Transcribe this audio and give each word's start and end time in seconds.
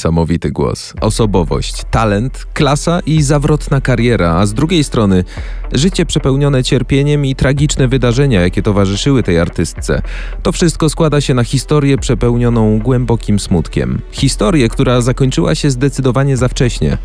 Niesamowity 0.00 0.50
głos, 0.50 0.94
osobowość, 1.00 1.82
talent, 1.90 2.46
klasa 2.54 3.00
i 3.06 3.22
zawrotna 3.22 3.80
kariera, 3.80 4.34
a 4.34 4.46
z 4.46 4.54
drugiej 4.54 4.84
strony 4.84 5.24
życie 5.72 6.06
przepełnione 6.06 6.64
cierpieniem 6.64 7.26
i 7.26 7.34
tragiczne 7.34 7.88
wydarzenia, 7.88 8.40
jakie 8.40 8.62
towarzyszyły 8.62 9.22
tej 9.22 9.38
artystce. 9.38 10.02
To 10.42 10.52
wszystko 10.52 10.88
składa 10.88 11.20
się 11.20 11.34
na 11.34 11.44
historię 11.44 11.98
przepełnioną 11.98 12.78
głębokim 12.78 13.38
smutkiem. 13.38 14.00
Historię, 14.12 14.68
która 14.68 15.00
zakończyła 15.00 15.54
się 15.54 15.70
zdecydowanie 15.70 16.36
za 16.36 16.48
wcześnie. 16.48 16.98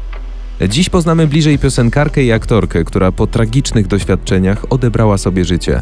Dziś 0.70 0.90
poznamy 0.90 1.28
bliżej 1.28 1.60
piosenkarkę 1.60 2.24
i 2.24 2.32
aktorkę, 2.32 2.84
która 2.84 3.12
po 3.12 3.28
tragicznych 3.28 3.88
doświadczeniach 3.88 4.66
odebrała 4.70 5.18
sobie 5.18 5.46
życie. 5.46 5.82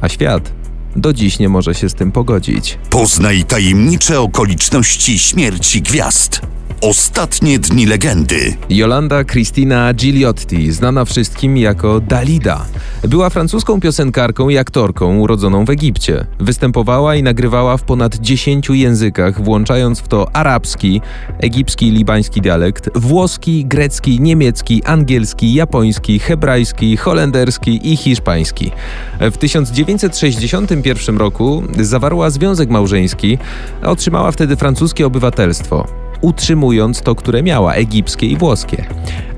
A 0.00 0.08
świat 0.08 0.52
do 0.96 1.12
dziś 1.12 1.38
nie 1.38 1.48
może 1.48 1.74
się 1.74 1.88
z 1.88 1.94
tym 1.94 2.12
pogodzić. 2.12 2.78
Poznaj 2.90 3.44
tajemnicze 3.44 4.20
okoliczności 4.20 5.18
śmierci 5.18 5.82
gwiazd. 5.82 6.40
Ostatnie 6.80 7.58
dni 7.58 7.86
legendy. 7.86 8.56
Yolanda 8.68 9.24
Cristina 9.24 9.94
Gigliotti, 9.94 10.72
znana 10.72 11.04
wszystkim 11.04 11.56
jako 11.56 12.00
Dalida, 12.00 12.66
była 13.02 13.30
francuską 13.30 13.80
piosenkarką 13.80 14.48
i 14.48 14.58
aktorką 14.58 15.18
urodzoną 15.18 15.64
w 15.64 15.70
Egipcie. 15.70 16.26
Występowała 16.40 17.14
i 17.14 17.22
nagrywała 17.22 17.76
w 17.76 17.82
ponad 17.82 18.16
10 18.16 18.68
językach, 18.70 19.42
włączając 19.42 20.00
w 20.00 20.08
to 20.08 20.36
arabski, 20.36 21.00
egipski 21.38 21.90
libański 21.90 22.40
dialekt, 22.40 22.90
włoski, 22.94 23.64
grecki, 23.64 24.20
niemiecki, 24.20 24.84
angielski, 24.84 25.54
japoński, 25.54 26.18
hebrajski, 26.18 26.96
holenderski 26.96 27.92
i 27.92 27.96
hiszpański. 27.96 28.72
W 29.20 29.36
1961 29.36 31.18
roku 31.18 31.62
zawarła 31.80 32.30
związek 32.30 32.70
małżeński, 32.70 33.38
a 33.82 33.90
otrzymała 33.90 34.32
wtedy 34.32 34.56
francuskie 34.56 35.06
obywatelstwo 35.06 36.06
utrzymując 36.20 37.02
to, 37.02 37.14
które 37.14 37.42
miała, 37.42 37.74
egipskie 37.74 38.26
i 38.26 38.36
włoskie. 38.36 38.84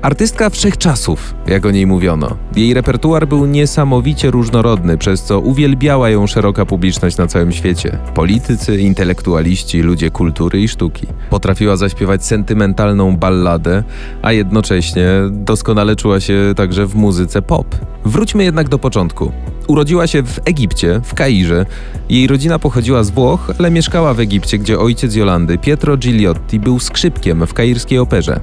Artystka 0.01 0.49
wszechczasów, 0.49 1.33
jak 1.47 1.65
o 1.65 1.71
niej 1.71 1.87
mówiono. 1.87 2.37
Jej 2.55 2.73
repertuar 2.73 3.27
był 3.27 3.45
niesamowicie 3.45 4.31
różnorodny, 4.31 4.97
przez 4.97 5.23
co 5.23 5.39
uwielbiała 5.39 6.09
ją 6.09 6.27
szeroka 6.27 6.65
publiczność 6.65 7.17
na 7.17 7.27
całym 7.27 7.51
świecie. 7.51 7.99
Politycy, 8.15 8.77
intelektualiści, 8.77 9.81
ludzie 9.81 10.11
kultury 10.11 10.61
i 10.61 10.67
sztuki. 10.67 11.07
Potrafiła 11.29 11.75
zaśpiewać 11.75 12.25
sentymentalną 12.25 13.17
balladę, 13.17 13.83
a 14.21 14.31
jednocześnie 14.31 15.07
doskonale 15.31 15.95
czuła 15.95 16.19
się 16.19 16.53
także 16.55 16.85
w 16.85 16.95
muzyce 16.95 17.41
pop. 17.41 17.75
Wróćmy 18.05 18.43
jednak 18.43 18.69
do 18.69 18.79
początku. 18.79 19.31
Urodziła 19.67 20.07
się 20.07 20.23
w 20.23 20.39
Egipcie, 20.45 21.01
w 21.03 21.13
Kairze. 21.13 21.65
Jej 22.09 22.27
rodzina 22.27 22.59
pochodziła 22.59 23.03
z 23.03 23.11
Włoch, 23.11 23.51
ale 23.59 23.71
mieszkała 23.71 24.13
w 24.13 24.19
Egipcie, 24.19 24.57
gdzie 24.57 24.79
ojciec 24.79 25.15
Jolandy, 25.15 25.57
Pietro 25.57 25.97
Gigliotti, 25.97 26.59
był 26.59 26.79
skrzypkiem 26.79 27.47
w 27.47 27.53
kairskiej 27.53 27.99
operze. 27.99 28.39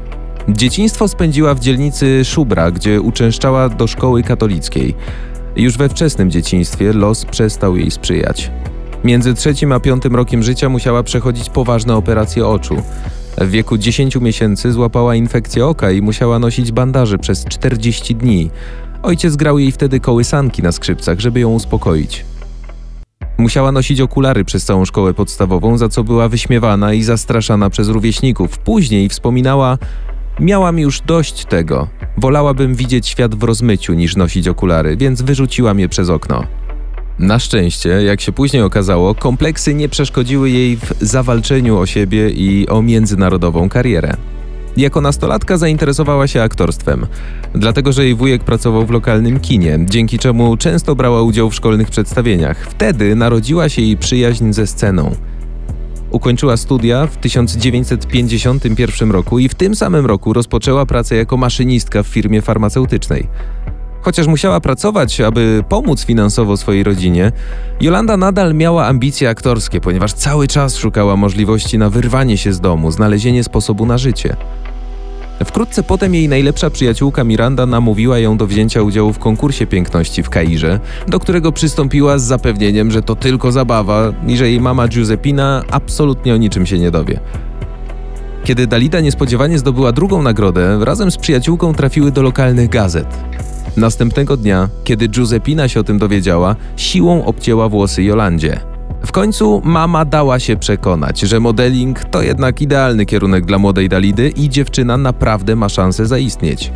Dzieciństwo 0.49 1.09
spędziła 1.09 1.55
w 1.55 1.61
dzielnicy 1.61 2.25
Szubra, 2.25 2.71
gdzie 2.71 3.01
uczęszczała 3.01 3.69
do 3.69 3.87
szkoły 3.87 4.23
katolickiej. 4.23 4.95
Już 5.57 5.77
we 5.77 5.89
wczesnym 5.89 6.31
dzieciństwie 6.31 6.93
los 6.93 7.25
przestał 7.25 7.77
jej 7.77 7.91
sprzyjać. 7.91 8.51
Między 9.05 9.35
trzecim 9.35 9.73
a 9.73 9.81
piątym 9.81 10.17
rokiem 10.17 10.43
życia 10.43 10.69
musiała 10.69 11.03
przechodzić 11.03 11.51
poważne 11.51 11.97
operacje 11.97 12.47
oczu. 12.47 12.83
W 13.39 13.51
wieku 13.51 13.79
10 13.79 14.17
miesięcy 14.17 14.73
złapała 14.73 15.15
infekcję 15.15 15.67
oka 15.67 15.91
i 15.91 16.03
musiała 16.03 16.39
nosić 16.39 16.73
bandaże 16.73 17.19
przez 17.19 17.45
40 17.45 18.15
dni. 18.15 18.51
Ojciec 19.03 19.37
grał 19.37 19.59
jej 19.59 19.73
wtedy 19.73 20.01
kołysanki 20.01 20.63
na 20.63 20.73
skrzypcach, 20.73 21.21
żeby 21.21 21.41
ją 21.41 21.53
uspokoić. 21.53 22.25
Musiała 23.39 23.73
nosić 23.73 24.01
okulary 24.01 24.45
przez 24.45 24.65
całą 24.65 24.85
szkołę 24.85 25.15
podstawową, 25.15 25.79
za 25.79 25.89
co 25.89 26.05
była 26.05 26.29
wyśmiewana 26.29 26.93
i 26.93 27.03
zastraszana 27.03 27.71
przez 27.71 27.89
rówieśników. 27.89 28.59
Później 28.59 29.09
wspominała: 29.09 29.79
Miałam 30.41 30.79
już 30.79 31.01
dość 31.01 31.45
tego. 31.45 31.89
Wolałabym 32.17 32.75
widzieć 32.75 33.09
świat 33.09 33.35
w 33.35 33.43
rozmyciu 33.43 33.93
niż 33.95 34.17
nosić 34.17 34.49
okulary, 34.49 34.97
więc 34.97 35.23
wyrzuciłam 35.23 35.81
je 35.81 35.89
przez 35.89 36.11
okno. 36.11 36.45
Na 37.19 37.39
szczęście, 37.39 37.89
jak 37.89 38.21
się 38.21 38.33
później 38.33 38.63
okazało, 38.63 39.15
kompleksy 39.15 39.75
nie 39.75 39.89
przeszkodziły 39.89 40.51
jej 40.51 40.77
w 40.77 40.95
zawalczeniu 41.01 41.79
o 41.79 41.87
siebie 41.87 42.31
i 42.31 42.69
o 42.69 42.83
międzynarodową 42.83 43.69
karierę. 43.69 44.17
Jako 44.77 45.01
nastolatka 45.01 45.57
zainteresowała 45.57 46.27
się 46.27 46.43
aktorstwem, 46.43 47.07
dlatego 47.55 47.93
że 47.93 48.05
jej 48.05 48.15
wujek 48.15 48.45
pracował 48.45 48.87
w 48.87 48.91
lokalnym 48.91 49.41
kinie, 49.41 49.79
dzięki 49.85 50.19
czemu 50.19 50.57
często 50.57 50.95
brała 50.95 51.23
udział 51.23 51.51
w 51.51 51.55
szkolnych 51.55 51.91
przedstawieniach. 51.91 52.67
Wtedy 52.71 53.15
narodziła 53.15 53.69
się 53.69 53.83
jej 53.83 53.97
przyjaźń 53.97 54.53
ze 54.53 54.67
sceną. 54.67 55.15
Ukończyła 56.17 56.57
studia 56.57 57.07
w 57.07 57.17
1951 57.17 59.11
roku 59.11 59.39
i 59.39 59.49
w 59.49 59.55
tym 59.55 59.75
samym 59.75 60.07
roku 60.07 60.33
rozpoczęła 60.33 60.87
pracę 60.87 61.17
jako 61.17 61.37
maszynistka 61.37 62.03
w 62.03 62.07
firmie 62.07 62.43
farmaceutycznej. 62.43 63.29
Chociaż 64.03 64.27
musiała 64.27 64.61
pracować, 64.61 65.21
aby 65.21 65.65
pomóc 65.69 66.05
finansowo 66.05 66.57
swojej 66.57 66.85
rodzinie, 66.85 67.33
Jolanda 67.81 68.17
nadal 68.17 68.55
miała 68.55 68.87
ambicje 68.87 69.29
aktorskie, 69.29 69.81
ponieważ 69.81 70.13
cały 70.13 70.49
czas 70.49 70.77
szukała 70.77 71.17
możliwości 71.17 71.79
na 71.79 71.91
wyrwanie 71.91 72.37
się 72.37 72.53
z 72.53 72.61
domu, 72.61 72.91
znalezienie 72.91 73.45
sposobu 73.45 73.87
na 73.87 73.99
życie. 73.99 74.37
Wkrótce 75.45 75.83
potem 75.83 76.15
jej 76.15 76.29
najlepsza 76.29 76.71
przyjaciółka 76.71 77.25
Miranda 77.25 77.67
namówiła 77.67 78.19
ją 78.19 78.37
do 78.37 78.47
wzięcia 78.47 78.83
udziału 78.83 79.13
w 79.13 79.19
konkursie 79.19 79.67
piękności 79.67 80.23
w 80.23 80.31
Kairze, 80.31 80.81
do 81.09 81.19
którego 81.19 81.53
przystąpiła 81.53 82.19
z 82.19 82.23
zapewnieniem, 82.23 82.91
że 82.91 83.03
to 83.03 83.17
tylko 83.17 83.53
zabawa 83.53 84.13
i 84.27 84.37
że 84.37 84.51
jej 84.51 84.61
mama 84.61 84.89
Giuseppina 84.89 85.63
absolutnie 85.71 86.35
o 86.35 86.37
niczym 86.37 86.67
się 86.67 86.79
nie 86.79 86.91
dowie. 86.91 87.21
Kiedy 88.45 88.67
Dalida 88.67 89.01
niespodziewanie 89.01 89.59
zdobyła 89.59 89.93
drugą 89.93 90.23
nagrodę, 90.23 90.79
razem 90.81 91.11
z 91.11 91.17
przyjaciółką 91.17 91.75
trafiły 91.75 92.13
do 92.13 92.23
lokalnych 92.23 92.69
gazet. 92.69 93.07
Następnego 93.77 94.37
dnia, 94.37 94.69
kiedy 94.85 95.09
Giuseppina 95.09 95.69
się 95.69 95.81
o 95.81 95.85
tym 95.85 95.99
dowiedziała, 95.99 96.57
siłą 96.77 97.25
obcięła 97.25 97.69
włosy 97.69 98.03
Jolandzie. 98.03 98.76
W 99.07 99.13
końcu 99.13 99.63
mama 99.65 100.05
dała 100.05 100.39
się 100.39 100.57
przekonać, 100.57 101.21
że 101.21 101.41
modeling 101.41 102.05
to 102.05 102.23
jednak 102.23 102.61
idealny 102.61 103.07
kierunek 103.07 103.45
dla 103.45 103.59
młodej 103.59 103.89
Dalidy 103.89 104.29
i 104.29 104.49
dziewczyna 104.49 104.97
naprawdę 104.97 105.57
ma 105.57 105.69
szansę 105.69 106.07
zaistnieć. 106.07 106.73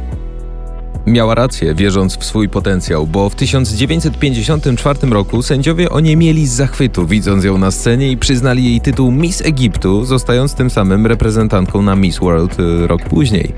Miała 1.07 1.35
rację, 1.35 1.75
wierząc 1.75 2.17
w 2.17 2.25
swój 2.25 2.49
potencjał, 2.49 3.07
bo 3.07 3.29
w 3.29 3.35
1954 3.35 4.99
roku 5.11 5.43
sędziowie 5.43 5.91
oniemieli 5.91 6.47
z 6.47 6.53
zachwytu, 6.53 7.07
widząc 7.07 7.45
ją 7.45 7.59
na 7.59 7.71
scenie 7.71 8.11
i 8.11 8.17
przyznali 8.17 8.65
jej 8.65 8.81
tytuł 8.81 9.13
Miss 9.13 9.43
Egiptu, 9.43 10.05
zostając 10.05 10.55
tym 10.55 10.71
samym 10.71 11.07
reprezentantką 11.07 11.83
na 11.83 11.97
Miss 11.97 12.19
World 12.19 12.61
y, 12.61 12.87
rok 12.87 13.03
później. 13.03 13.53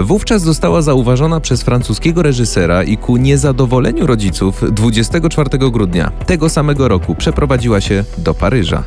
Wówczas 0.00 0.42
została 0.42 0.82
zauważona 0.82 1.40
przez 1.40 1.62
francuskiego 1.62 2.22
reżysera 2.22 2.82
i 2.82 2.96
ku 2.96 3.16
niezadowoleniu 3.16 4.06
rodziców 4.06 4.64
24 4.72 5.70
grudnia 5.70 6.10
tego 6.26 6.48
samego 6.48 6.88
roku 6.88 7.14
przeprowadziła 7.14 7.80
się 7.80 8.04
do 8.18 8.34
Paryża. 8.34 8.82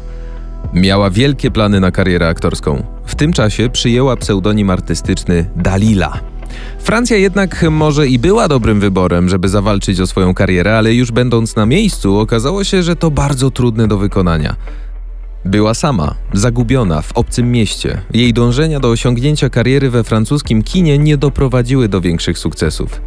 Miała 0.74 1.10
wielkie 1.10 1.52
plany 1.52 1.80
na 1.80 1.92
karierę 1.92 2.28
aktorską. 2.28 2.84
W 3.06 3.16
tym 3.16 3.34
czasie 3.34 3.70
przyjęła 3.70 4.18
pseudonim 4.18 4.70
artystyczny 4.70 5.50
Dalila. 5.56 6.20
Francja 6.80 7.18
jednak 7.18 7.66
może 7.72 8.08
i 8.08 8.20
była 8.20 8.48
dobrym 8.48 8.80
wyborem, 8.80 9.30
żeby 9.30 9.50
zawalczyć 9.50 10.00
o 10.00 10.08
swoją 10.08 10.34
karierę, 10.34 10.78
ale 10.78 10.94
już 10.94 11.12
będąc 11.12 11.56
na 11.56 11.66
miejscu 11.66 12.20
okazało 12.20 12.64
się, 12.64 12.84
że 12.84 12.96
to 12.96 13.12
bardzo 13.12 13.52
trudne 13.52 13.88
do 13.88 13.98
wykonania. 13.98 14.56
Była 15.46 15.74
sama, 15.74 16.16
zagubiona 16.34 17.02
w 17.02 17.12
obcym 17.12 17.52
mieście. 17.52 18.02
Jej 18.14 18.34
dążenia 18.34 18.80
do 18.80 18.90
osiągnięcia 18.90 19.50
kariery 19.50 19.90
we 19.90 20.04
francuskim 20.04 20.64
kinie 20.64 20.98
nie 20.98 21.18
doprowadziły 21.18 21.90
do 21.90 22.02
większych 22.02 22.40
sukcesów. 22.40 23.02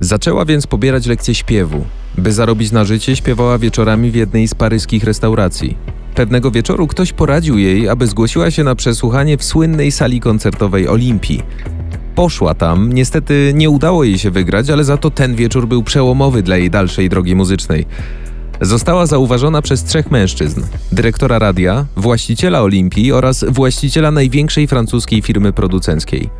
Zaczęła 0.00 0.44
więc 0.44 0.66
pobierać 0.66 1.06
lekcje 1.06 1.34
śpiewu. 1.34 1.84
By 2.18 2.32
zarobić 2.32 2.72
na 2.72 2.84
życie, 2.84 3.16
śpiewała 3.16 3.58
wieczorami 3.58 4.10
w 4.10 4.14
jednej 4.14 4.48
z 4.48 4.54
paryskich 4.54 5.04
restauracji. 5.04 5.76
Pewnego 6.14 6.50
wieczoru 6.50 6.86
ktoś 6.86 7.12
poradził 7.12 7.58
jej, 7.58 7.88
aby 7.88 8.06
zgłosiła 8.06 8.50
się 8.50 8.64
na 8.64 8.74
przesłuchanie 8.74 9.38
w 9.38 9.44
słynnej 9.44 9.92
sali 9.92 10.20
koncertowej 10.20 10.88
Olimpii. 10.88 11.42
Poszła 12.14 12.54
tam, 12.54 12.92
niestety 12.92 13.52
nie 13.54 13.70
udało 13.70 14.04
jej 14.04 14.18
się 14.18 14.30
wygrać, 14.30 14.70
ale 14.70 14.84
za 14.84 14.96
to 14.96 15.10
ten 15.10 15.34
wieczór 15.34 15.68
był 15.68 15.82
przełomowy 15.82 16.42
dla 16.42 16.56
jej 16.56 16.70
dalszej 16.70 17.08
drogi 17.08 17.34
muzycznej. 17.34 17.86
Została 18.62 19.06
zauważona 19.06 19.62
przez 19.62 19.84
trzech 19.84 20.10
mężczyzn: 20.10 20.62
dyrektora 20.92 21.38
radia, 21.38 21.86
właściciela 21.96 22.62
Olimpii 22.62 23.12
oraz 23.12 23.44
właściciela 23.48 24.10
największej 24.10 24.66
francuskiej 24.66 25.22
firmy 25.22 25.52
producenckiej. 25.52 26.30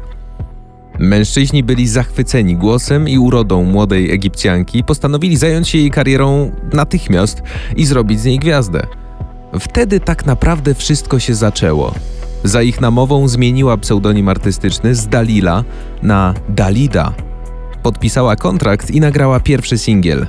Mężczyźni 0.98 1.64
byli 1.64 1.88
zachwyceni 1.88 2.56
głosem 2.56 3.08
i 3.08 3.18
urodą 3.18 3.64
młodej 3.64 4.10
Egipcjanki 4.10 4.84
postanowili 4.84 5.36
zająć 5.36 5.68
się 5.68 5.78
jej 5.78 5.90
karierą 5.90 6.50
natychmiast 6.72 7.42
i 7.76 7.84
zrobić 7.84 8.20
z 8.20 8.24
niej 8.24 8.38
gwiazdę. 8.38 8.86
Wtedy 9.60 10.00
tak 10.00 10.26
naprawdę 10.26 10.74
wszystko 10.74 11.18
się 11.18 11.34
zaczęło. 11.34 11.94
Za 12.44 12.62
ich 12.62 12.80
namową 12.80 13.28
zmieniła 13.28 13.76
pseudonim 13.76 14.28
artystyczny 14.28 14.94
z 14.94 15.08
Dalila 15.08 15.64
na 16.02 16.34
Dalida. 16.48 17.12
Podpisała 17.82 18.36
kontrakt 18.36 18.90
i 18.90 19.00
nagrała 19.00 19.40
pierwszy 19.40 19.78
singiel 19.78 20.26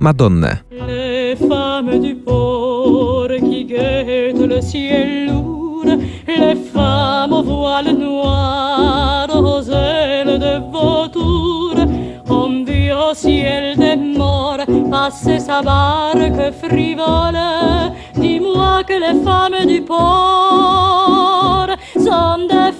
Madonnę. 0.00 0.56
Ciel 4.70 5.26
lourd 5.26 5.50
les 6.26 6.54
femmes 6.72 7.32
au 7.32 7.42
voile 7.42 7.92
noir, 7.92 9.26
aux 9.34 9.62
ailes 9.68 10.38
de 10.38 10.54
vautour, 10.74 11.74
on 12.28 12.64
vit 12.64 12.92
au 12.92 13.12
ciel 13.12 13.76
des 13.76 13.96
morts 13.96 14.64
passer 14.90 15.40
sa 15.40 15.60
barque 15.62 16.52
frivole. 16.62 17.40
Dis-moi 18.14 18.84
que 18.88 18.96
les 19.06 19.16
femmes 19.24 19.66
du 19.66 19.80
port 19.80 21.70
sont 22.06 22.46
des 22.54 22.72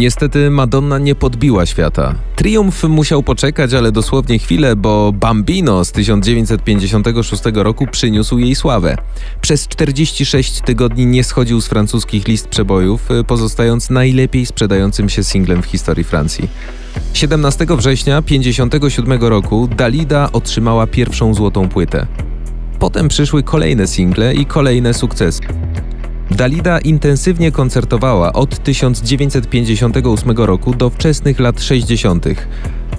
Niestety 0.00 0.50
Madonna 0.50 0.98
nie 0.98 1.14
podbiła 1.14 1.66
świata. 1.66 2.14
Triumf 2.36 2.84
musiał 2.84 3.22
poczekać, 3.22 3.74
ale 3.74 3.92
dosłownie 3.92 4.38
chwilę, 4.38 4.76
bo 4.76 5.12
Bambino 5.12 5.84
z 5.84 5.92
1956 5.92 7.42
roku 7.54 7.86
przyniósł 7.86 8.38
jej 8.38 8.54
sławę. 8.54 8.96
Przez 9.40 9.68
46 9.68 10.60
tygodni 10.60 11.06
nie 11.06 11.24
schodził 11.24 11.60
z 11.60 11.68
francuskich 11.68 12.28
list 12.28 12.48
przebojów, 12.48 13.08
pozostając 13.26 13.90
najlepiej 13.90 14.46
sprzedającym 14.46 15.08
się 15.08 15.24
singlem 15.24 15.62
w 15.62 15.66
historii 15.66 16.04
Francji. 16.04 16.48
17 17.12 17.66
września 17.68 18.22
1957 18.22 19.28
roku 19.28 19.68
Dalida 19.76 20.32
otrzymała 20.32 20.86
pierwszą 20.86 21.34
złotą 21.34 21.68
płytę. 21.68 22.06
Potem 22.78 23.08
przyszły 23.08 23.42
kolejne 23.42 23.86
single 23.86 24.34
i 24.34 24.46
kolejne 24.46 24.94
sukcesy. 24.94 25.42
Dalida 26.40 26.78
intensywnie 26.78 27.52
koncertowała 27.52 28.32
od 28.32 28.62
1958 28.62 30.36
roku 30.36 30.74
do 30.74 30.90
wczesnych 30.90 31.40
lat 31.40 31.62
60., 31.62 32.26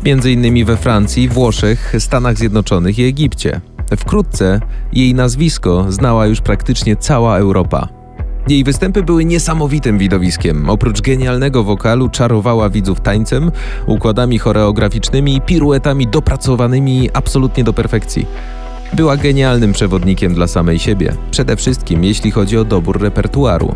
między 0.06 0.32
innymi 0.32 0.66
we 0.66 0.78
Francji, 0.78 1.30
Włoszech, 1.30 1.96
Stanach 2.00 2.38
Zjednoczonych 2.38 3.00
i 3.00 3.04
Egipcie. 3.04 3.62
Wkrótce 3.98 4.60
jej 4.94 5.14
nazwisko 5.14 5.86
znała 5.90 6.26
już 6.26 6.42
praktycznie 6.42 6.96
cała 6.96 7.38
Europa. 7.38 7.88
Jej 8.48 8.64
występy 8.64 9.04
były 9.04 9.26
niesamowitym 9.26 9.98
widowiskiem. 9.98 10.70
Oprócz 10.70 11.02
genialnego 11.02 11.64
wokalu 11.64 12.10
czarowała 12.10 12.70
widzów 12.70 13.02
tańcem, 13.02 13.52
układami 13.88 14.40
choreograficznymi 14.40 15.36
i 15.36 15.42
piruetami 15.42 16.08
dopracowanymi 16.08 17.10
absolutnie 17.14 17.64
do 17.64 17.74
perfekcji. 17.74 18.26
Była 18.94 19.18
genialnym 19.18 19.74
przewodnikiem 19.74 20.34
dla 20.34 20.48
samej 20.48 20.80
siebie, 20.80 21.14
przede 21.32 21.56
wszystkim 21.56 22.04
jeśli 22.04 22.32
chodzi 22.32 22.58
o 22.58 22.66
dobór 22.66 23.02
repertuaru. 23.02 23.76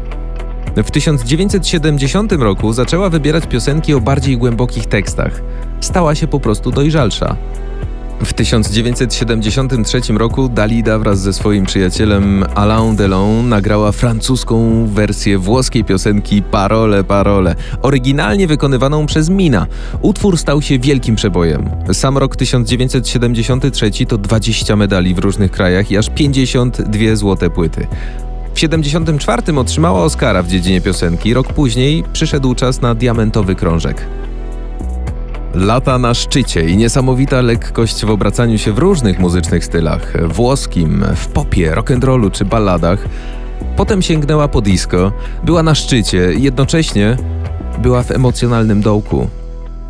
W 0.75 0.91
1970 0.91 2.31
roku 2.31 2.73
zaczęła 2.73 3.09
wybierać 3.09 3.47
piosenki 3.47 3.94
o 3.94 4.01
bardziej 4.01 4.38
głębokich 4.38 4.85
tekstach. 4.85 5.41
Stała 5.79 6.15
się 6.15 6.27
po 6.27 6.39
prostu 6.39 6.71
dojrzalsza. 6.71 7.35
W 8.23 8.33
1973 8.33 10.13
roku 10.13 10.50
Dalida 10.50 11.00
wraz 11.00 11.19
ze 11.19 11.33
swoim 11.33 11.65
przyjacielem 11.65 12.45
Alain 12.56 12.95
Delon 12.95 13.50
nagrała 13.50 13.91
francuską 13.91 14.85
wersję 14.88 15.38
włoskiej 15.38 15.83
piosenki 15.83 16.41
Parole 16.41 17.03
Parole, 17.03 17.56
oryginalnie 17.81 18.47
wykonywaną 18.47 19.06
przez 19.06 19.29
Mina. 19.29 19.67
Utwór 20.01 20.38
stał 20.38 20.62
się 20.62 20.79
wielkim 20.79 21.15
przebojem. 21.15 21.69
Sam 21.94 22.17
rok 22.17 22.35
1973 22.35 23.91
to 24.07 24.17
20 24.17 24.75
medali 24.75 25.13
w 25.13 25.19
różnych 25.19 25.51
krajach 25.51 25.91
i 25.91 25.97
aż 25.97 26.09
52 26.09 27.15
złote 27.15 27.50
płyty. 27.50 27.88
W 28.51 28.53
1974 28.53 29.59
otrzymała 29.59 30.03
Oscara 30.03 30.44
w 30.44 30.47
dziedzinie 30.47 30.81
piosenki, 30.81 31.33
rok 31.33 31.53
później 31.53 32.03
przyszedł 32.13 32.56
czas 32.56 32.81
na 32.81 32.95
diamentowy 32.95 33.56
krążek. 33.56 34.06
Lata 35.55 35.97
na 35.97 36.13
szczycie 36.13 36.69
i 36.69 36.77
niesamowita 36.77 37.41
lekkość 37.41 38.05
w 38.05 38.09
obracaniu 38.09 38.57
się 38.57 38.73
w 38.73 38.77
różnych 38.77 39.19
muzycznych 39.19 39.65
stylach 39.65 40.27
włoskim, 40.33 41.05
w 41.15 41.27
popie, 41.27 41.71
rock'n'rollu 41.71 42.31
czy 42.31 42.45
balladach. 42.45 43.05
Potem 43.77 44.01
sięgnęła 44.01 44.47
po 44.47 44.61
disco, 44.61 45.11
była 45.43 45.63
na 45.63 45.75
szczycie, 45.75 46.33
jednocześnie 46.37 47.17
była 47.81 48.03
w 48.03 48.11
emocjonalnym 48.11 48.81
dołku. 48.81 49.27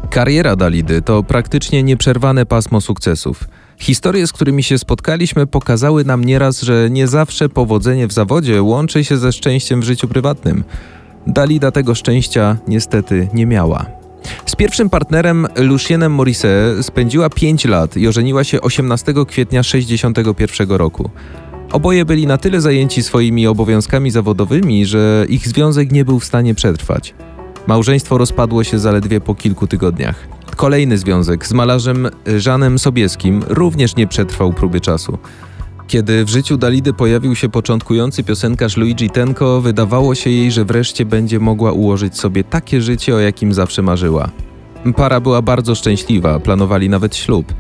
Kariera 0.10 0.56
Dalidy 0.56 1.02
to 1.02 1.24
praktycznie 1.24 1.84
nieprzerwane 1.84 2.46
pasmo 2.46 2.82
sukcesów. 2.82 3.44
Historie, 3.78 4.28
z 4.28 4.34
którymi 4.34 4.64
się 4.64 4.78
spotkaliśmy, 4.78 5.48
pokazały 5.48 6.06
nam 6.06 6.26
nieraz, 6.26 6.62
że 6.62 6.90
nie 6.90 7.08
zawsze 7.08 7.50
powodzenie 7.50 8.08
w 8.08 8.14
zawodzie 8.14 8.62
łączy 8.62 9.04
się 9.04 9.18
ze 9.18 9.32
szczęściem 9.32 9.82
w 9.82 9.84
życiu 9.84 10.08
prywatnym. 10.08 10.64
Dalida 11.28 11.72
tego 11.72 11.96
szczęścia 11.96 12.58
niestety 12.68 13.28
nie 13.34 13.46
miała. 13.46 14.05
Z 14.46 14.56
pierwszym 14.56 14.90
partnerem 14.90 15.48
Lucienem 15.58 16.12
Morisset 16.12 16.86
spędziła 16.86 17.30
5 17.30 17.66
lat 17.66 17.98
i 17.98 18.08
ożeniła 18.08 18.44
się 18.44 18.62
18 18.62 19.14
kwietnia 19.28 19.64
1961 19.64 20.78
roku. 20.78 21.10
Oboje 21.72 22.06
byli 22.06 22.28
na 22.28 22.38
tyle 22.38 22.62
zajęci 22.62 23.04
swoimi 23.04 23.48
obowiązkami 23.48 24.12
zawodowymi, 24.12 24.86
że 24.86 25.26
ich 25.30 25.48
związek 25.48 25.92
nie 25.92 26.06
był 26.06 26.20
w 26.20 26.26
stanie 26.26 26.56
przetrwać. 26.56 27.14
Małżeństwo 27.68 28.18
rozpadło 28.18 28.64
się 28.64 28.80
zaledwie 28.80 29.22
po 29.22 29.36
kilku 29.36 29.68
tygodniach. 29.68 30.28
Kolejny 30.56 30.98
związek 30.98 31.48
z 31.48 31.54
malarzem 31.54 32.10
Żanem 32.38 32.80
Sobieskim 32.80 33.44
również 33.48 33.96
nie 33.96 34.08
przetrwał 34.08 34.54
próby 34.54 34.82
czasu. 34.82 35.18
Kiedy 35.88 36.26
w 36.26 36.30
życiu 36.30 36.58
Dalidy 36.58 36.94
pojawił 36.94 37.36
się 37.36 37.50
początkujący 37.50 38.24
piosenkarz 38.24 38.78
Luigi 38.78 39.10
Tenko, 39.10 39.62
wydawało 39.62 40.16
się 40.16 40.30
jej, 40.30 40.52
że 40.52 40.66
wreszcie 40.66 41.06
będzie 41.06 41.40
mogła 41.40 41.72
ułożyć 41.72 42.18
sobie 42.18 42.44
takie 42.44 42.82
życie, 42.82 43.16
o 43.16 43.20
jakim 43.20 43.54
zawsze 43.54 43.82
marzyła. 43.82 44.30
Para 44.96 45.20
była 45.20 45.42
bardzo 45.42 45.76
szczęśliwa, 45.76 46.40
planowali 46.40 46.90
nawet 46.90 47.16
ślub. 47.16 47.54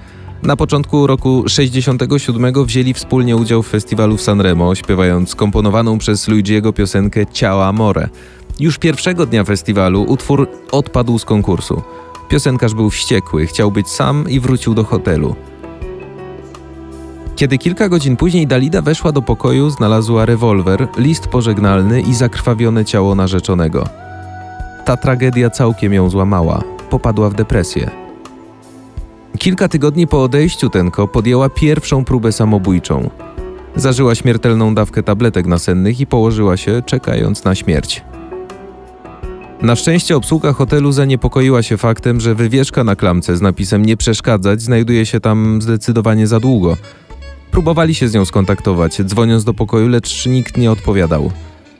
Na 0.43 0.55
początku 0.55 1.07
roku 1.07 1.43
67 1.47 2.65
wzięli 2.65 2.93
wspólnie 2.93 3.35
udział 3.35 3.63
w 3.63 3.67
festiwalu 3.67 4.17
w 4.17 4.21
Sanremo, 4.21 4.75
śpiewając 4.75 5.29
skomponowaną 5.29 5.97
przez 5.97 6.27
Luigiego 6.27 6.73
piosenkę 6.73 7.25
Ciała 7.25 7.67
Amore. 7.67 8.09
Już 8.59 8.77
pierwszego 8.77 9.25
dnia 9.25 9.43
festiwalu 9.43 10.03
utwór 10.03 10.47
odpadł 10.71 11.19
z 11.19 11.25
konkursu. 11.25 11.81
Piosenkarz 12.29 12.73
był 12.73 12.89
wściekły, 12.89 13.47
chciał 13.47 13.71
być 13.71 13.87
sam 13.87 14.29
i 14.29 14.39
wrócił 14.39 14.73
do 14.73 14.83
hotelu. 14.83 15.35
Kiedy 17.35 17.57
kilka 17.57 17.89
godzin 17.89 18.15
później 18.15 18.47
Dalida 18.47 18.81
weszła 18.81 19.11
do 19.11 19.21
pokoju, 19.21 19.69
znalazła 19.69 20.25
rewolwer, 20.25 20.87
list 20.97 21.27
pożegnalny 21.27 22.01
i 22.01 22.13
zakrwawione 22.13 22.85
ciało 22.85 23.15
narzeczonego. 23.15 23.87
Ta 24.85 24.97
tragedia 24.97 25.49
całkiem 25.49 25.93
ją 25.93 26.09
złamała. 26.09 26.63
Popadła 26.89 27.29
w 27.29 27.33
depresję. 27.33 27.89
Kilka 29.39 29.67
tygodni 29.67 30.07
po 30.07 30.23
odejściu 30.23 30.69
Tenko 30.69 31.07
podjęła 31.07 31.49
pierwszą 31.49 32.05
próbę 32.05 32.31
samobójczą. 32.31 33.09
Zażyła 33.75 34.15
śmiertelną 34.15 34.75
dawkę 34.75 35.03
tabletek 35.03 35.45
nasennych 35.45 35.99
i 35.99 36.07
położyła 36.07 36.57
się, 36.57 36.81
czekając 36.85 37.43
na 37.43 37.55
śmierć. 37.55 38.03
Na 39.61 39.75
szczęście 39.75 40.17
obsługa 40.17 40.53
hotelu 40.53 40.91
zaniepokoiła 40.91 41.63
się 41.63 41.77
faktem, 41.77 42.19
że 42.19 42.35
wywieszka 42.35 42.83
na 42.83 42.95
klamce 42.95 43.37
z 43.37 43.41
napisem 43.41 43.85
nie 43.85 43.97
przeszkadzać 43.97 44.61
znajduje 44.61 45.05
się 45.05 45.19
tam 45.19 45.61
zdecydowanie 45.61 46.27
za 46.27 46.39
długo– 46.39 46.77
Próbowali 47.51 47.95
się 47.95 48.07
z 48.07 48.13
nią 48.13 48.25
skontaktować, 48.25 49.01
dzwoniąc 49.03 49.43
do 49.43 49.53
pokoju, 49.53 49.87
lecz 49.87 50.25
nikt 50.25 50.57
nie 50.57 50.71
odpowiadał. 50.71 51.31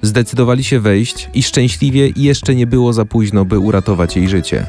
Zdecydowali 0.02 0.64
się 0.64 0.80
wejść 0.80 1.30
i 1.34 1.44
szczęśliwie 1.44 2.10
jeszcze 2.16 2.56
nie 2.56 2.68
było 2.68 2.94
za 2.94 3.06
późno, 3.06 3.46
by 3.46 3.60
uratować 3.60 4.18
jej 4.18 4.30
życie. 4.30 4.66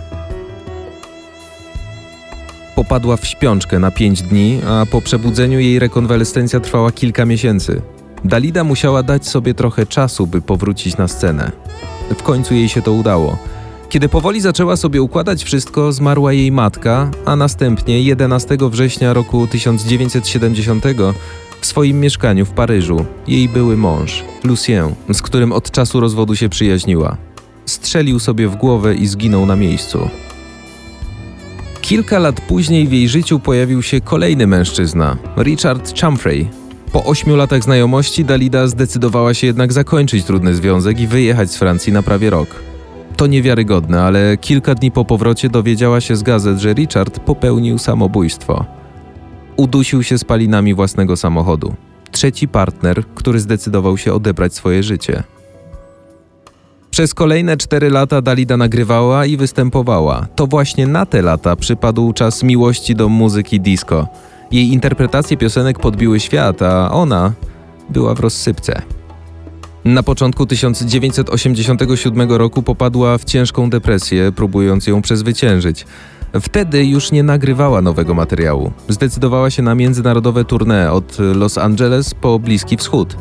Popadła 2.75 3.17
w 3.17 3.27
śpiączkę 3.27 3.79
na 3.79 3.91
pięć 3.91 4.23
dni, 4.23 4.61
a 4.67 4.87
po 4.91 5.03
przebudzeniu 5.03 5.59
jej 5.59 5.79
rekonwalescencja 5.79 6.61
trwała 6.61 6.93
kilka 6.93 7.27
miesięcy. 7.27 7.83
Dalida 8.25 8.65
musiała 8.65 9.03
dać 9.03 9.27
sobie 9.27 9.55
trochę 9.55 9.87
czasu, 9.87 10.27
by 10.27 10.43
powrócić 10.43 10.97
na 10.97 11.09
scenę. 11.09 11.53
W 12.19 12.23
końcu 12.23 12.55
jej 12.55 12.69
się 12.69 12.83
to 12.83 12.93
udało. 12.93 13.39
Kiedy 13.89 14.09
powoli 14.09 14.41
zaczęła 14.41 14.77
sobie 14.77 15.03
układać 15.03 15.45
wszystko, 15.45 15.93
zmarła 15.93 16.33
jej 16.33 16.53
matka, 16.53 17.11
a 17.25 17.37
następnie 17.37 18.03
11 18.03 18.57
września 18.71 19.13
roku 19.13 19.47
1970 19.47 20.85
w 21.61 21.67
swoim 21.67 22.01
mieszkaniu 22.01 22.47
w 22.47 22.51
Paryżu 22.51 23.05
jej 23.27 23.49
były 23.49 23.77
mąż, 23.77 24.25
Lucien, 24.45 24.95
z 25.13 25.23
którym 25.23 25.53
od 25.53 25.71
czasu 25.71 26.01
rozwodu 26.01 26.37
się 26.37 26.49
przyjaźniła. 26.49 27.17
Strzelił 27.67 28.19
sobie 28.19 28.49
w 28.49 28.57
głowę 28.57 28.95
i 28.95 29.07
zginął 29.07 29.47
na 29.47 29.57
miejscu. 29.57 30.09
Kilka 31.81 32.19
lat 32.19 32.41
później 32.41 32.89
w 32.89 32.93
jej 32.93 33.09
życiu 33.09 33.41
pojawił 33.41 33.83
się 33.83 34.01
kolejny 34.01 34.47
mężczyzna, 34.47 35.17
Richard 35.37 36.01
Chamfrey. 36.01 36.49
Po 36.93 37.05
ośmiu 37.05 37.37
latach 37.37 37.63
znajomości 37.63 38.25
Dalida 38.25 38.69
zdecydowała 38.69 39.35
się 39.35 39.47
jednak 39.47 39.73
zakończyć 39.73 40.25
trudny 40.25 40.55
związek 40.55 41.01
i 41.01 41.07
wyjechać 41.07 41.51
z 41.51 41.57
Francji 41.57 41.93
na 41.93 42.03
prawie 42.03 42.31
rok. 42.31 42.76
To 43.17 43.27
niewiarygodne, 43.27 44.03
ale 44.03 44.37
kilka 44.37 44.75
dni 44.75 44.91
po 44.91 45.05
powrocie 45.05 45.49
dowiedziała 45.49 46.01
się 46.01 46.17
z 46.17 46.23
gazet, 46.23 46.59
że 46.59 46.73
Richard 46.73 47.21
popełnił 47.21 47.79
samobójstwo. 47.79 48.65
Udusił 49.57 50.03
się 50.03 50.19
spalinami 50.19 50.75
własnego 50.75 51.17
samochodu. 51.17 51.75
Trzeci 52.11 52.49
partner, 52.49 53.05
który 53.15 53.41
zdecydował 53.41 53.97
się 53.97 54.15
odebrać 54.15 54.55
swoje 54.55 54.83
życie. 54.83 55.23
Przez 56.91 57.15
kolejne 57.15 57.57
cztery 57.57 57.91
lata 57.91 58.23
Dalida 58.23 58.57
nagrywała 58.57 59.27
i 59.27 59.37
występowała. 59.37 60.27
To 60.35 60.47
właśnie 60.47 60.87
na 60.87 61.07
te 61.07 61.23
lata 61.23 61.57
przypadł 61.57 62.13
czas 62.13 62.43
miłości 62.43 62.95
do 62.95 63.09
muzyki 63.09 63.61
disco. 63.61 64.09
Jej 64.51 64.73
interpretacje 64.73 65.37
piosenek 65.37 65.79
podbiły 65.79 66.21
świat, 66.21 66.63
a 66.63 66.91
ona 66.91 67.33
była 67.91 68.15
w 68.15 68.21
rozsypce. 68.21 68.83
Na 69.87 70.03
początku 70.03 70.47
1987 70.47 72.33
roku 72.33 72.63
popadła 72.63 73.19
w 73.19 73.25
ciężką 73.25 73.71
depresję, 73.71 74.33
próbując 74.33 74.87
ją 74.87 75.03
przezwyciężyć. 75.03 75.87
Wtedy 76.41 76.85
już 76.85 77.13
nie 77.13 77.23
nagrywała 77.23 77.83
nowego 77.83 78.15
materiału. 78.15 78.73
Zdecydowała 78.89 79.51
się 79.51 79.63
na 79.63 79.75
międzynarodowe 79.75 80.45
tournée 80.45 80.91
od 80.91 81.19
Los 81.19 81.59
Angeles 81.59 82.15
po 82.15 82.39
Bliski 82.39 82.77
Wschód. 82.77 83.17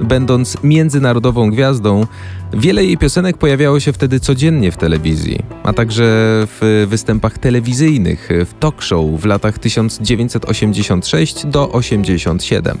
Będąc 0.00 0.56
międzynarodową 0.62 1.50
gwiazdą, 1.50 2.06
wiele 2.52 2.84
jej 2.84 2.98
piosenek 2.98 3.38
pojawiało 3.38 3.80
się 3.80 3.92
wtedy 3.92 4.20
codziennie 4.20 4.72
w 4.72 4.76
telewizji, 4.76 5.42
a 5.62 5.72
także 5.72 6.04
w 6.60 6.86
występach 6.88 7.38
telewizyjnych, 7.38 8.28
w 8.46 8.54
talk 8.60 8.82
show 8.82 9.20
w 9.20 9.24
latach 9.24 9.58
1986 9.58 11.46
do 11.46 11.72
87. 11.72 12.78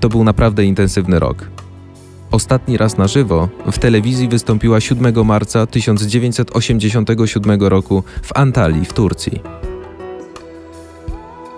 To 0.00 0.08
był 0.08 0.24
naprawdę 0.24 0.64
intensywny 0.64 1.18
rok. 1.18 1.53
Ostatni 2.34 2.76
raz 2.76 2.98
na 2.98 3.08
żywo 3.08 3.48
w 3.72 3.78
telewizji 3.78 4.28
wystąpiła 4.28 4.80
7 4.80 5.26
marca 5.26 5.66
1987 5.66 7.62
roku 7.62 8.02
w 8.22 8.36
Antalii 8.36 8.84
w 8.84 8.92
Turcji. 8.92 9.40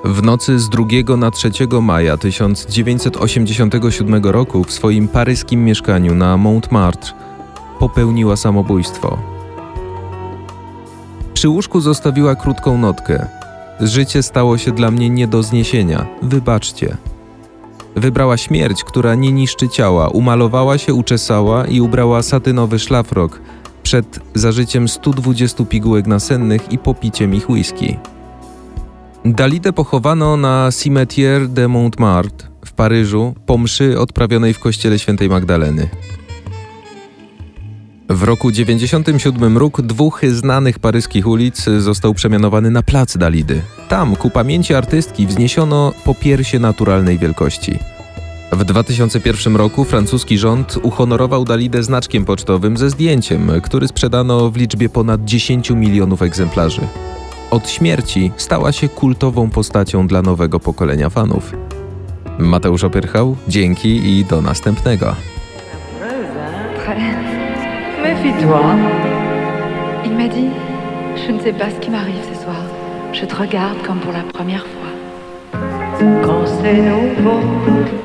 W 0.05 0.23
nocy 0.23 0.59
z 0.59 0.69
2 0.69 0.85
na 1.17 1.31
3 1.31 1.51
maja 1.83 2.17
1987 2.17 4.25
roku 4.25 4.65
w 4.65 4.73
swoim 4.73 5.09
paryskim 5.09 5.65
mieszkaniu 5.65 6.15
na 6.15 6.37
Montmartre 6.37 7.13
popełniła 7.79 8.37
samobójstwo. 8.37 9.19
Przy 11.35 11.49
łóżku 11.49 11.81
zostawiła 11.81 12.35
krótką 12.35 12.79
notkę. 12.79 13.27
Życie 13.81 14.23
stało 14.23 14.59
się 14.59 14.73
dla 14.73 14.91
mnie 14.91 15.11
nie 15.11 15.29
do 15.29 15.43
zniesienia. 15.43 16.07
Wybaczcie. 16.23 16.97
Wybrała 17.97 18.37
śmierć, 18.37 18.85
która 18.85 19.15
nie 19.15 19.33
niszczy 19.33 19.69
ciała, 19.69 20.09
umalowała 20.09 20.79
się, 20.79 20.95
uczesała 20.95 21.67
i 21.67 21.81
ubrała 21.81 22.23
satynowy 22.23 22.79
szlafrok 22.79 23.41
przed 23.83 24.21
zażyciem 24.35 24.89
120 24.89 25.65
pigułek 25.65 26.07
nasennych 26.07 26.73
i 26.73 26.79
popiciem 26.79 27.35
ich 27.35 27.51
whisky. 27.51 27.99
Dalidę 29.25 29.73
pochowano 29.73 30.37
na 30.37 30.69
Cimetière 30.71 31.49
de 31.49 31.69
Montmartre 31.69 32.49
w 32.65 32.73
Paryżu 32.73 33.35
po 33.47 33.59
mszy 33.59 34.01
odprawionej 34.01 34.55
w 34.55 34.59
kościele 34.59 34.99
świętej 34.99 35.29
Magdaleny. 35.29 35.89
W 38.09 38.23
roku 38.23 38.51
97 38.53 39.59
róg 39.59 39.81
dwóch 39.81 40.21
znanych 40.31 40.79
paryskich 40.79 41.27
ulic 41.27 41.65
został 41.79 42.15
przemianowany 42.15 42.71
na 42.71 42.83
plac 42.83 43.17
Dalidy. 43.17 43.63
Tam 43.89 44.17
ku 44.17 44.31
pamięci 44.31 44.75
artystki 44.75 45.27
wzniesiono 45.27 45.93
popiersie 46.05 46.59
naturalnej 46.59 47.19
wielkości. 47.19 47.79
W 48.53 48.65
2001 48.65 49.57
roku 49.57 49.85
francuski 49.85 50.39
rząd 50.39 50.79
uhonorował 50.83 51.45
Dalidę 51.45 51.83
znaczkiem 51.83 52.25
pocztowym 52.25 52.77
ze 52.77 52.91
zdjęciem, 52.91 53.51
który 53.63 53.89
sprzedano 53.89 54.51
w 54.51 54.57
liczbie 54.57 54.89
ponad 54.89 55.25
10 55.25 55.71
milionów 55.71 56.23
egzemplarzy. 56.23 56.83
Od 57.51 57.71
śmierci 57.71 58.33
stała 58.37 58.73
się 58.73 58.89
kultową 58.89 59.51
postacią 59.51 60.07
dla 60.07 60.23
nowego 60.23 60.61
pokolenia 60.61 61.11
fanów. 61.11 61.53
Mateusz 62.39 62.85
Opyrchał, 62.85 63.37
dzięki 63.49 64.19
i 64.19 64.25
do 64.25 64.43
następnego. 64.43 65.17
Méfie-toi. 68.07 68.63
Il 70.05 70.13
m'a 70.13 70.29
dit 70.29 70.51
Je 71.17 71.33
ne 71.33 71.41
sais 71.41 71.53
pas 71.53 71.69
ce 71.71 71.81
qui 71.81 71.91
m'arrive 71.91 72.23
ce 72.33 72.41
soir. 72.41 72.63
Je 73.13 73.25
te 73.25 73.35
regarde 73.35 73.79
comme 73.85 73.99
pour 73.99 74.13
la 74.13 74.23
première 74.33 74.65
fois. 74.65 74.91
Quand 76.23 76.45
c'est 76.47 76.83
nouveau, 76.93 77.41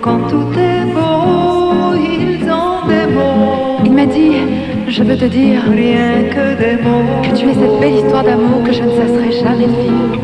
quand 0.01 0.21
tout 0.27 0.51
est 0.57 0.85
beau, 0.95 1.93
ils 1.93 2.49
ont 2.49 2.87
des 2.87 3.05
mots, 3.13 3.77
Il 3.85 3.91
m'a 3.91 4.07
dit 4.07 4.37
Je 4.87 5.03
veux 5.03 5.17
te 5.17 5.25
dire 5.25 5.61
rien 5.69 6.23
que 6.35 6.45
des 6.63 6.81
mots, 6.81 7.21
que 7.21 7.37
tu 7.37 7.49
es 7.49 7.53
cette 7.53 7.79
belle 7.79 7.97
histoire 8.01 8.23
d'amour 8.23 8.63
que 8.65 8.73
je 8.73 8.81
ne 8.81 8.89
cesserai 8.89 9.31
jamais 9.43 9.67
de 9.67 9.77
vivre. 9.83 10.19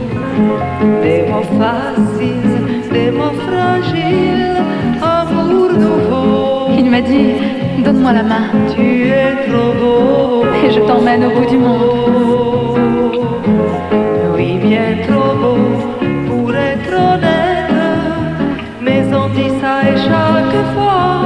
des 1.04 1.22
mots 1.30 1.50
faciles, 1.62 2.58
des 2.92 3.12
mots 3.12 3.38
fragiles, 3.46 4.58
amour 5.04 5.70
nouveau. 5.72 6.80
Il 6.80 6.90
m'a 6.90 7.02
dit 7.02 7.57
Donne-moi 7.84 8.12
la 8.14 8.24
main 8.24 8.46
Tu 8.76 9.08
es 9.08 9.36
trop 9.48 9.74
beau, 9.80 10.46
et 10.66 10.72
je 10.72 10.80
t'emmène 10.82 11.24
au 11.26 11.30
bout 11.30 11.50
du 11.50 11.58
monde. 11.58 12.78
oui 14.36 14.58
bien 14.58 14.98
trop 15.08 15.36
beau 15.42 15.58
pour 16.28 16.54
être 16.56 16.92
honnête, 16.92 17.72
mais 18.82 19.04
on 19.14 19.28
dit 19.30 19.52
ça 19.62 19.82
et 19.90 19.96
chaque 19.96 20.58
fois 20.74 21.22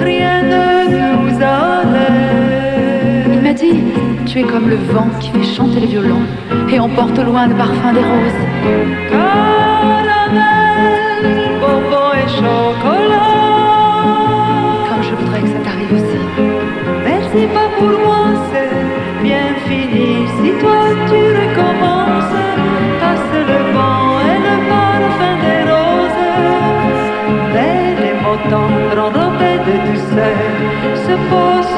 rien 0.00 0.42
ne 0.42 1.22
nous 1.22 1.42
arrête. 1.42 3.26
Il 3.32 3.40
m'a 3.42 3.52
dit 3.54 3.80
Tu 4.26 4.40
es 4.40 4.42
comme 4.42 4.68
le 4.68 4.76
vent 4.76 5.08
qui 5.20 5.30
fait 5.30 5.54
chanter 5.56 5.80
les 5.80 5.86
violons 5.86 6.26
et 6.70 6.78
emporte 6.80 7.18
au 7.18 7.22
loin 7.22 7.46
le 7.46 7.54
parfum 7.54 7.92
des 7.92 8.00
roses. 8.00 9.11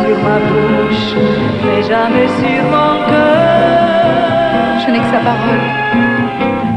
Sur 0.07 0.19
ma 0.27 0.39
bouche, 0.49 1.09
mais 1.65 1.83
jamais 1.83 2.29
sur 2.39 2.63
mon 2.75 2.93
cœur. 3.11 4.79
Je 4.83 4.91
n'ai 4.93 4.99
que 5.05 5.11
sa 5.15 5.21
parole, 5.29 5.65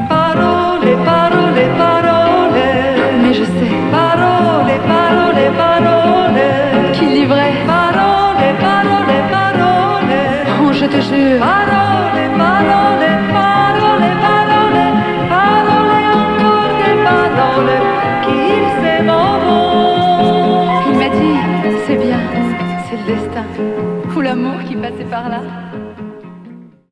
Parole, 0.09 0.89
parole, 1.11 1.61
parole. 1.83 2.59
mais 3.21 3.33
je 3.33 3.43
sais 3.43 3.73
Parole, 3.91 4.71
parole, 4.93 5.43
parole. 5.63 6.91
qu'il 6.93 7.09
livrait. 7.19 7.53
Parole, 7.67 8.47
parole, 8.67 9.15
parole. 9.35 10.13
Oh, 10.63 10.71
je 10.79 10.85
te 10.85 10.99
jure. 11.09 11.39
Parole, 11.39 11.66